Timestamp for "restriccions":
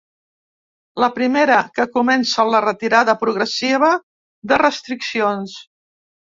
4.63-5.55